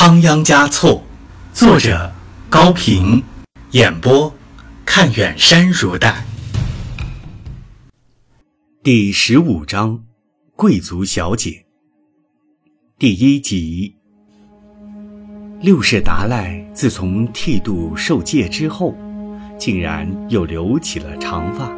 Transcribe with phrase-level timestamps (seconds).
[0.00, 1.02] 仓央嘉措，
[1.52, 2.12] 作者
[2.48, 3.20] 高平，
[3.72, 4.32] 演播
[4.86, 6.24] 看远山如黛。
[8.80, 10.04] 第十五章，
[10.54, 11.66] 贵族小姐。
[12.96, 13.96] 第一集。
[15.60, 18.94] 六世达赖自从剃度受戒之后，
[19.58, 21.68] 竟然又留起了长发。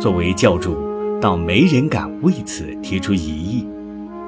[0.00, 0.74] 作为教主，
[1.20, 3.68] 倒没人敢为此提出异议。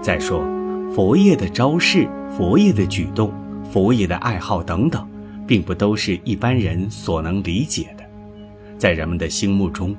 [0.02, 0.44] 再说。
[0.92, 3.32] 佛爷的招式、佛爷的举动、
[3.70, 5.06] 佛爷的爱好等等，
[5.46, 8.04] 并不都是一般人所能理解的。
[8.76, 9.96] 在人们的心目中，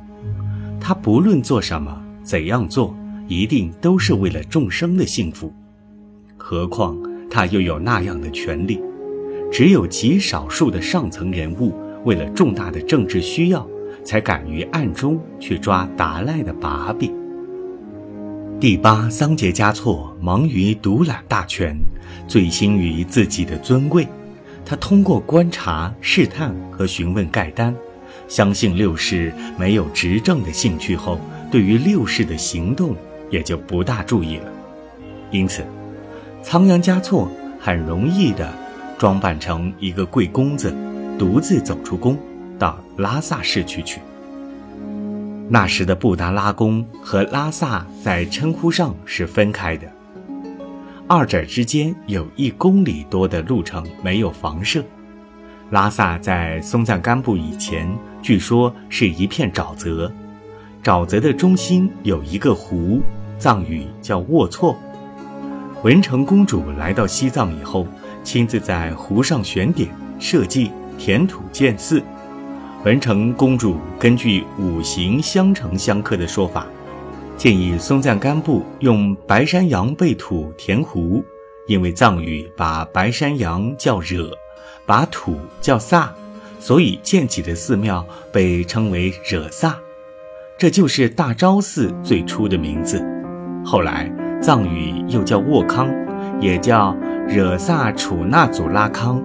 [0.81, 2.94] 他不论做什么、怎样做，
[3.26, 5.54] 一定都是为了众生的幸福。
[6.36, 6.98] 何况
[7.30, 8.81] 他又有那样的权利，
[9.50, 13.66] 只有极少数的上层人物，为了重大的政治需要，
[14.03, 17.20] 才敢于暗中去抓达赖的把柄。
[18.62, 21.76] 第八桑杰嘉措忙于独揽大权，
[22.28, 24.08] 醉心于自己的尊贵。
[24.64, 27.76] 他通过观察、试探和询问盖丹，
[28.28, 32.95] 相信六世没有执政的兴趣后，对于六世的行动
[33.31, 34.45] 也就不大注意了。
[35.31, 35.66] 因此，
[36.44, 38.48] 仓央嘉措很容易地
[38.96, 40.72] 装扮成一个贵公子，
[41.18, 42.16] 独自走出宫，
[42.59, 44.00] 到拉萨市区去。
[45.53, 49.85] 那时的布达拉宫和拉萨在称呼上是分开的，
[51.09, 54.81] 二者之间有一公里多的路程没有房舍。
[55.69, 60.09] 拉萨在松赞干布以前，据说是一片沼泽，
[60.81, 63.02] 沼泽的中心有一个湖，
[63.38, 64.73] 藏语叫沃措。
[65.83, 67.85] 文成公主来到西藏以后，
[68.23, 72.02] 亲自在湖上选点、设计、填土建寺。
[72.84, 76.66] 文成公主根据五行相乘相克的说法，
[77.38, 81.24] 建议松赞干布用白山羊背土填湖，
[81.68, 84.32] 因为藏语把白山羊叫惹，
[84.84, 86.12] 把土叫萨，
[86.59, 89.78] 所以建起的寺庙被称为惹萨，
[90.58, 93.00] 这就是大昭寺最初的名字。
[93.64, 95.88] 后来藏语又叫沃康，
[96.40, 96.97] 也叫
[97.28, 99.24] 惹萨楚纳祖拉康，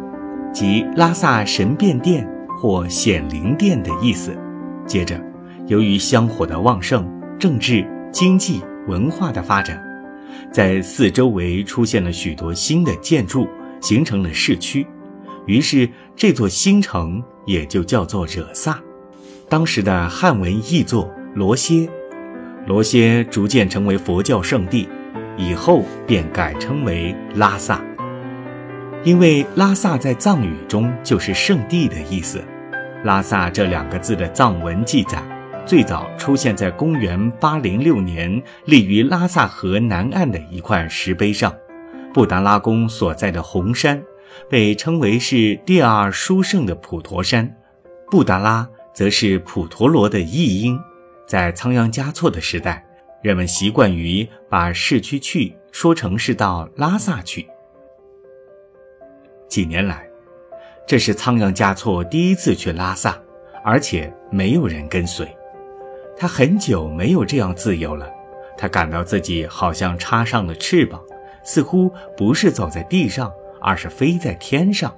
[0.53, 2.31] 即拉萨神变殿。
[2.57, 4.37] 或显灵殿的意思。
[4.87, 5.21] 接着，
[5.67, 7.09] 由于香火的旺盛，
[7.39, 9.83] 政治、经济、文化的发展，
[10.53, 13.49] 在四周围出现了许多新的建筑，
[13.81, 14.87] 形成了市区。
[15.47, 18.81] 于是，这座新城也就叫做惹萨。
[19.49, 21.89] 当时的汉文译作罗歇，
[22.67, 24.89] 罗歇逐渐成为佛教圣地，
[25.37, 27.81] 以后便改称为拉萨。
[29.07, 32.43] 因为拉萨在藏语中就是圣地的意思，
[33.05, 35.23] 拉萨这两个字的藏文记载，
[35.65, 41.55] 最早出现在公元八零六年立于拉萨河南岸的一块石碑上。
[42.13, 44.03] 布达拉宫所在的红山，
[44.51, 47.49] 被称为是第二殊胜的普陀山，
[48.11, 50.77] 布达拉则是普陀罗的译音。
[51.29, 52.85] 在仓央嘉措的时代，
[53.23, 57.47] 人们习惯于把市区去说成是到拉萨去。
[59.57, 60.07] 几年来，
[60.87, 63.19] 这是仓央嘉措第一次去拉萨，
[63.65, 65.27] 而且没有人跟随。
[66.15, 68.07] 他很久没有这样自由了，
[68.55, 71.01] 他感到自己好像插上了翅膀，
[71.43, 74.95] 似乎不是走在地上，而是飞在天上。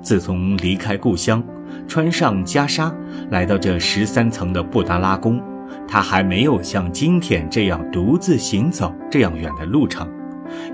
[0.00, 1.44] 自从离开故乡，
[1.86, 2.90] 穿上袈裟，
[3.28, 5.38] 来到这十三层的布达拉宫，
[5.86, 10.10] 他还没有像今天这样独自行走这样远的路程。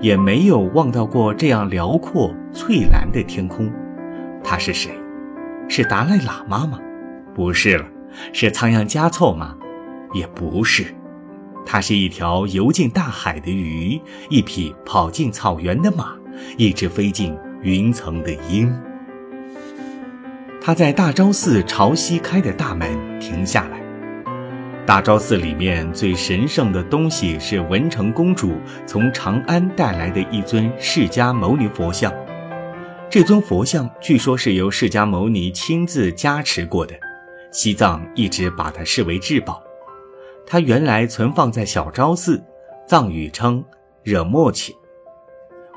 [0.01, 3.71] 也没有望到过这样辽阔翠蓝的天空。
[4.43, 4.91] 他是谁？
[5.67, 6.79] 是达赖喇嘛吗？
[7.35, 7.85] 不是了。
[8.33, 9.55] 是仓央嘉措吗？
[10.13, 10.85] 也不是。
[11.65, 13.99] 他是一条游进大海的鱼，
[14.29, 16.15] 一匹跑进草原的马，
[16.57, 18.73] 一只飞进云层的鹰。
[20.61, 23.76] 他在大昭寺朝西开的大门停下来。
[24.87, 32.09] 大昭寺里面最神圣的东西是文成公主从长安带来的一尊释迦牟尼佛像。
[33.09, 36.95] 这尊佛像据说是由释迦牟尼亲自加持过的，
[37.51, 39.61] 西藏一直把它视为至宝。
[40.45, 42.41] 它原来存放在小昭寺，
[42.87, 43.61] 藏语称
[44.03, 44.73] 惹莫起。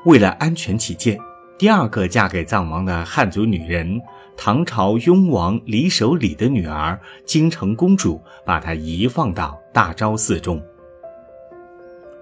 [0.05, 1.19] 为了安全起见，
[1.61, 4.01] 第二个嫁给藏王的汉族女人。
[4.35, 10.59] 唐朝雍王李守礼的女儿金城公主把她移放到大昭寺中。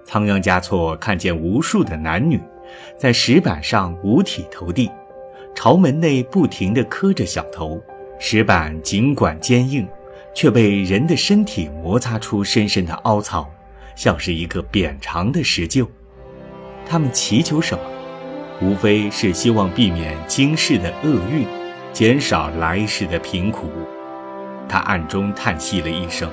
[0.04, 2.38] 仓央嘉措看见无数的男女
[2.98, 4.90] 在石板上五体投地，
[5.54, 7.82] 朝门内不停地磕着小头。
[8.18, 9.88] 石板尽管坚硬，
[10.34, 13.50] 却被人的身体摩擦出深深的凹槽，
[13.96, 15.88] 像是一个扁长的石臼。
[16.84, 17.84] 他们祈求什么？
[18.60, 21.46] 无非是希望避免今世的厄运，
[21.92, 23.70] 减少来世的贫苦。
[24.68, 26.30] 他暗中叹息了一声：“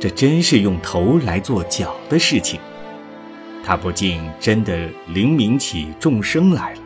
[0.00, 2.60] 这真是用头来做脚的事情。”
[3.66, 6.80] 他不禁真的灵明起众生来了。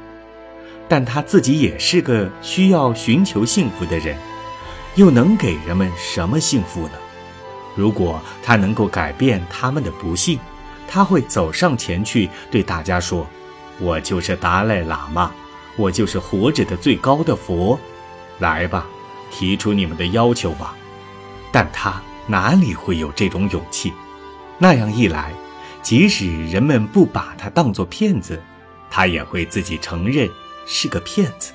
[0.88, 4.16] 但他自己也是个需要寻求幸福的人，
[4.94, 6.92] 又能给人们什么幸福呢？
[7.76, 10.38] 如果他能够改变他们的不幸，
[10.88, 13.26] 他会走上前去对大家说。
[13.80, 15.32] 我就是达赖喇嘛，
[15.76, 17.78] 我就是活着的最高的佛，
[18.38, 18.86] 来吧，
[19.30, 20.74] 提出你们的要求吧。
[21.52, 23.92] 但他哪里会有这种勇气？
[24.58, 25.32] 那样一来，
[25.82, 28.42] 即使人们不把他当作骗子，
[28.90, 30.28] 他也会自己承认
[30.66, 31.52] 是个骗子。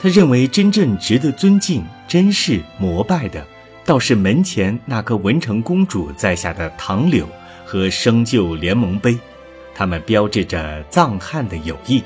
[0.00, 3.46] 他认为真正值得尊敬、珍视、膜拜的，
[3.84, 7.28] 倒是门前那颗文成公主栽下的唐柳
[7.66, 9.18] 和生就联盟碑。
[9.74, 12.02] 他们标志着藏汉的友谊，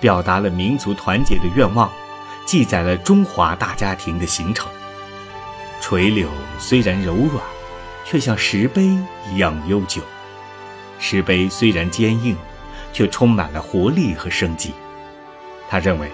[0.00, 1.90] 表达了民族团结的愿望，
[2.46, 4.68] 记载了中华大家庭的形成。
[5.80, 6.28] 垂柳
[6.58, 7.42] 虽然柔软，
[8.04, 8.96] 却像石碑
[9.30, 10.00] 一样悠久；
[10.98, 12.36] 石碑虽然坚硬，
[12.92, 14.72] 却充满了活力和生机。
[15.68, 16.10] 他认为，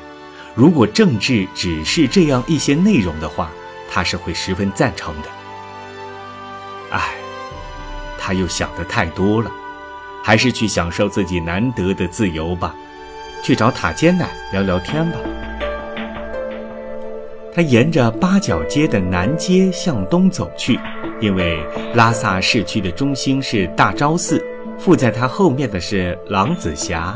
[0.55, 3.51] 如果政治只是这样一些内容的话，
[3.91, 5.29] 他是会十分赞成的。
[6.91, 7.15] 唉，
[8.19, 9.51] 他又想的太多了。
[10.27, 12.75] 还是去享受自己难得的自由吧，
[13.43, 15.19] 去找塔尖奶聊聊天吧。
[17.55, 20.81] 他沿着八角街的南街向东走去，
[21.21, 21.63] 因为
[21.95, 24.43] 拉萨市区的中心是大昭寺，
[24.79, 27.15] 附在他后面的是狼子峡，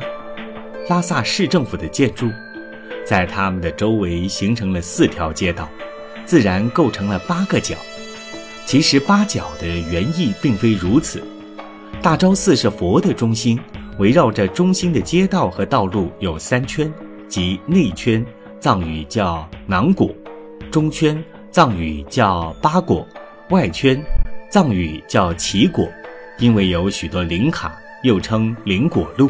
[0.91, 2.31] 拉萨市政府的建筑，
[3.07, 5.67] 在他们的周围形成了四条街道，
[6.27, 7.75] 自然构成了八个角。
[8.67, 11.23] 其实八角的原意并非如此。
[12.01, 13.59] 大昭寺是佛的中心，
[13.99, 16.91] 围绕着中心的街道和道路有三圈，
[17.29, 18.25] 即内圈，
[18.61, 20.09] 藏语叫囊果；
[20.71, 23.05] 中圈，藏语叫八果；
[23.51, 24.01] 外圈，
[24.49, 25.87] 藏语叫奇果。
[26.39, 29.29] 因为有许多灵卡，又称灵果路。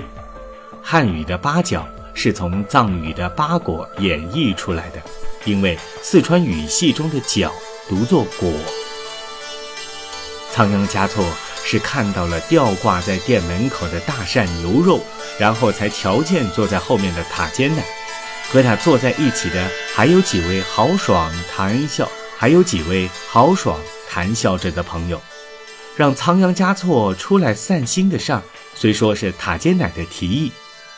[0.83, 5.01] 汉语的八角是从藏语的八果演绎出来的，
[5.47, 7.51] 因为四川语系中的角
[7.89, 8.53] 读作果。
[10.51, 11.25] 仓央嘉措。
[11.65, 15.05] 是看到了吊挂在店门口的大扇牛肉，
[15.39, 17.83] 然后才瞧见坐在后面的塔尖奶。
[18.51, 23.79] 和他坐在一起的还有几位豪爽谈笑，还有几位豪爽
[24.09, 25.21] 谈笑着的朋友。
[25.97, 28.43] 让仓央嘉措出来散心的事儿，
[28.75, 30.53] 虽说是塔尖奶的提议，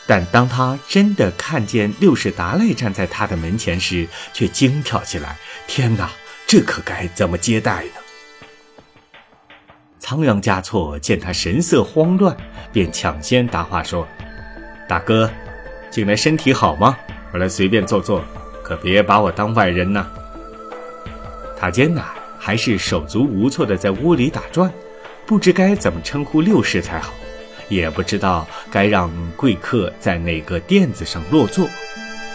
[0.07, 5.37] 但当他真的看见六世达赖站在他的门前时，却惊跳起来
[5.67, 6.11] ：“天哪，
[6.47, 8.01] 这可该怎么接待呢？”
[10.01, 12.35] 仓央嘉措见他神色慌乱，
[12.73, 14.05] 便抢先答话说
[14.89, 15.29] ：“大哥，
[15.91, 16.97] 进来身体好吗？
[17.31, 18.19] 我来随便坐坐，
[18.63, 20.07] 可别把我当外人呐。”
[21.55, 22.01] 塔尖奶
[22.39, 24.73] 还是手足无措地在屋里打转，
[25.27, 27.13] 不知该怎么称呼六世才好，
[27.69, 31.67] 也不知道该让贵客在哪个垫子上落座。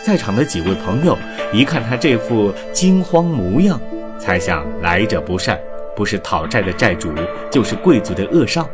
[0.05, 1.19] 在场的几位朋友
[1.53, 3.79] 一看他这副惊慌模样，
[4.21, 5.59] 猜想来者不善。
[5.97, 7.11] 不是讨债的债主，
[7.51, 8.69] 就是贵族的恶少，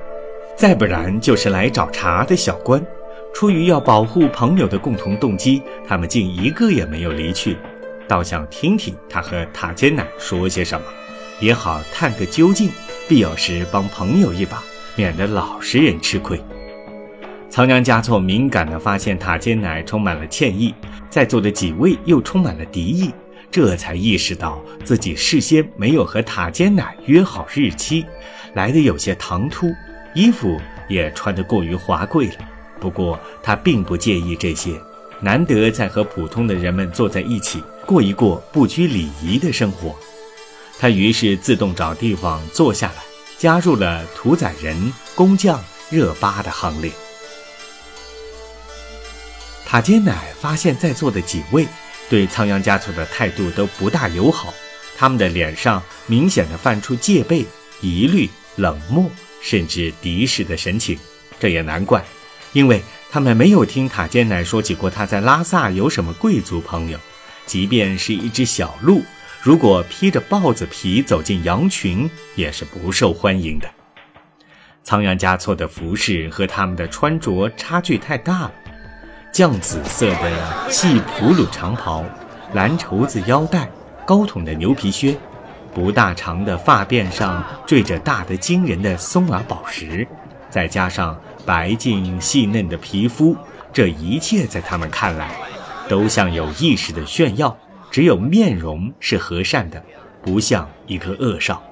[0.56, 2.84] 再不然就是来找茬的小官。
[3.32, 7.56] 出于要保护朋友的共同动机，他们竟一个也没有离去，
[8.06, 10.84] 倒想听听他和塔尖奶说些什么，
[11.40, 12.70] 也好探个究竟，
[13.08, 14.62] 必要时帮朋友一把，
[14.96, 16.38] 免得老实人吃亏。
[17.48, 20.74] 仓央嘉措敏感地发现塔尖奶充满了歉意，
[21.08, 23.10] 在座的几位又充满了敌意。
[23.52, 28.06] 这才意识到自己事先没有和塔尖奶约好日期，
[28.54, 29.70] 来的有些唐突，
[30.14, 32.36] 衣服也穿得过于华贵了。
[32.80, 34.72] 不过他并不介意这些，
[35.20, 39.94] 难得在和普通的人们坐在一起，过一过不拘礼仪的生活。
[40.78, 43.02] 他于是自动找地方坐下来，
[43.36, 46.90] 加入了屠宰人、工匠、热巴的行列。
[49.66, 51.66] 塔尖奶发现，在座的几位。
[52.12, 54.52] 对仓央嘉措的态度都不大友好，
[54.98, 57.42] 他们的脸上明显的泛出戒备、
[57.80, 60.98] 疑虑、冷漠，甚至敌视的神情。
[61.40, 62.04] 这也难怪，
[62.52, 66.98] 因为他们没有听塔尖奶说起过他在拉萨有什么贵族朋友。
[67.46, 69.02] 即便是一只小鹿，
[69.40, 73.66] 如果披着豹子皮走进羊群，也是不受欢迎的。
[74.84, 78.52] 仓央嘉措的服饰和他们的穿着差距太大了。
[79.32, 82.04] 绛紫色的细普鲁长袍，
[82.52, 83.66] 蓝绸子腰带，
[84.04, 85.16] 高筒的牛皮靴，
[85.72, 90.06] 不大长的发辫上缀着大得惊人的松耳宝石，
[90.50, 93.34] 再加上白净细嫩的皮肤，
[93.72, 95.30] 这一切在他们看来，
[95.88, 97.56] 都像有意识的炫耀。
[97.90, 99.82] 只有面容是和善的，
[100.22, 101.62] 不像一个恶少。